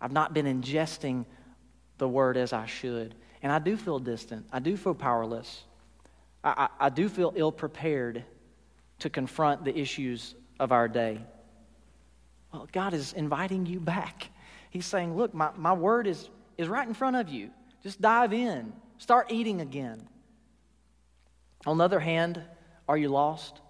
[0.00, 1.24] I've not been ingesting
[1.98, 3.14] the word as I should.
[3.42, 4.46] And I do feel distant.
[4.52, 5.64] I do feel powerless.
[6.42, 8.24] I, I, I do feel ill prepared
[9.00, 11.20] to confront the issues of our day.
[12.52, 14.30] Well, God is inviting you back.
[14.70, 17.50] He's saying, Look, my, my word is, is right in front of you.
[17.82, 20.08] Just dive in, start eating again.
[21.66, 22.40] On the other hand,
[22.88, 23.60] are you lost?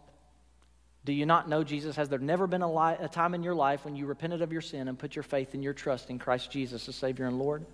[1.04, 1.96] Do you not know Jesus?
[1.96, 4.52] Has there never been a, li- a time in your life when you repented of
[4.52, 7.38] your sin and put your faith and your trust in Christ Jesus as Savior and
[7.38, 7.64] Lord?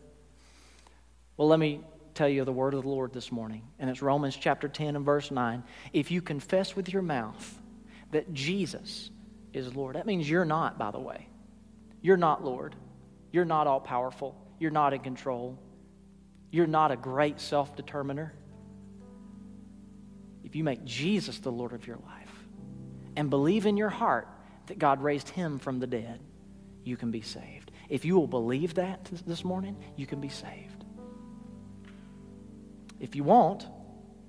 [1.42, 1.80] Well, let me
[2.14, 5.04] tell you the word of the Lord this morning, and it's Romans chapter 10 and
[5.04, 5.64] verse 9.
[5.92, 7.60] If you confess with your mouth
[8.12, 9.10] that Jesus
[9.52, 11.26] is Lord, that means you're not, by the way.
[12.00, 12.76] You're not Lord.
[13.32, 14.40] You're not all powerful.
[14.60, 15.58] You're not in control.
[16.52, 18.32] You're not a great self determiner.
[20.44, 22.46] If you make Jesus the Lord of your life
[23.16, 24.28] and believe in your heart
[24.68, 26.20] that God raised him from the dead,
[26.84, 27.72] you can be saved.
[27.88, 30.71] If you will believe that this morning, you can be saved.
[33.02, 33.66] If you won't,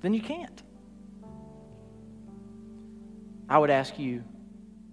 [0.02, 0.64] then you can't.
[3.48, 4.24] I would ask you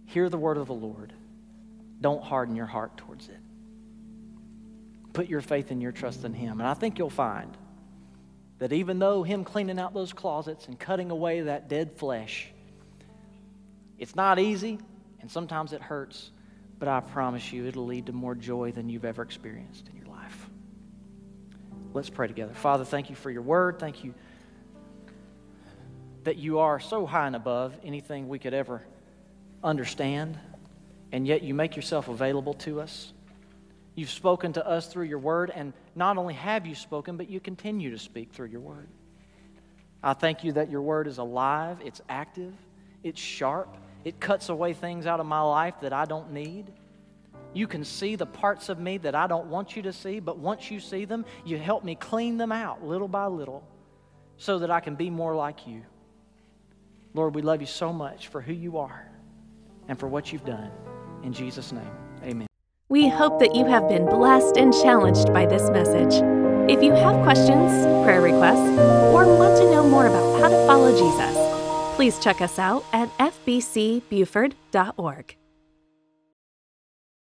[0.04, 1.14] hear the word of the Lord.
[1.98, 3.38] Don't harden your heart towards it.
[5.14, 6.60] Put your faith and your trust in Him.
[6.60, 7.56] And I think you'll find
[8.58, 12.52] that even though Him cleaning out those closets and cutting away that dead flesh,
[13.98, 14.78] it's not easy
[15.22, 16.32] and sometimes it hurts,
[16.78, 19.88] but I promise you it'll lead to more joy than you've ever experienced
[21.92, 22.54] Let's pray together.
[22.54, 23.80] Father, thank you for your word.
[23.80, 24.14] Thank you
[26.22, 28.82] that you are so high and above anything we could ever
[29.64, 30.38] understand,
[31.12, 33.12] and yet you make yourself available to us.
[33.96, 37.40] You've spoken to us through your word, and not only have you spoken, but you
[37.40, 38.88] continue to speak through your word.
[40.02, 42.54] I thank you that your word is alive, it's active,
[43.02, 46.72] it's sharp, it cuts away things out of my life that I don't need.
[47.52, 50.38] You can see the parts of me that I don't want you to see, but
[50.38, 53.66] once you see them, you help me clean them out little by little
[54.36, 55.82] so that I can be more like you.
[57.12, 59.10] Lord, we love you so much for who you are
[59.88, 60.70] and for what you've done.
[61.24, 61.90] In Jesus' name,
[62.22, 62.46] amen.
[62.88, 66.22] We hope that you have been blessed and challenged by this message.
[66.70, 68.78] If you have questions, prayer requests,
[69.12, 71.36] or want to know more about how to follow Jesus,
[71.96, 75.39] please check us out at fbcbuford.org.